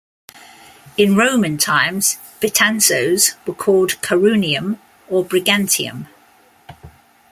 [0.97, 6.07] In Roman times Betanzos were called "Carunium" or "Brigantium".